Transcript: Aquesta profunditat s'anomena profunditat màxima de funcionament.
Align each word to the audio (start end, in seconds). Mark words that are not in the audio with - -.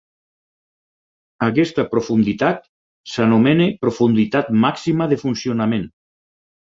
Aquesta 1.47 1.83
profunditat 1.91 2.65
s'anomena 3.11 3.67
profunditat 3.85 4.49
màxima 4.65 5.09
de 5.13 5.21
funcionament. 5.25 5.85